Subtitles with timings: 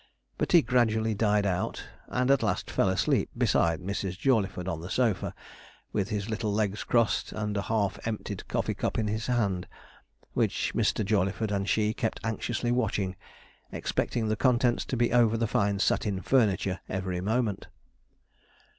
[0.39, 4.17] but he gradually died out, and at last fell asleep beside Mrs.
[4.17, 5.35] Jawleyford on the sofa,
[5.93, 9.67] with his little legs crossed, and a half emptied coffee cup in his hand,
[10.33, 11.05] which Mr.
[11.05, 13.15] Jawleyford and she kept anxiously watching,
[13.71, 17.67] expecting the contents to be over the fine satin furniture every moment.